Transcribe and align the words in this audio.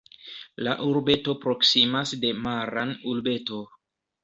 La 0.67 0.71
urbeto 0.85 1.35
proksimas 1.43 2.15
de 2.25 2.33
Maran 2.49 2.97
urbeto. 3.15 3.63